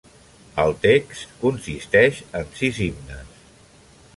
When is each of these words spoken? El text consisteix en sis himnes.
El 0.61 0.71
text 0.85 1.35
consisteix 1.43 2.23
en 2.41 2.49
sis 2.63 2.81
himnes. 2.87 3.37